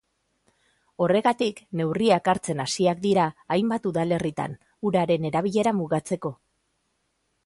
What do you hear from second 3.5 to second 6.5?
hainbat udalerritan, uraren erabilera mugatzeko.